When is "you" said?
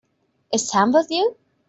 1.11-1.35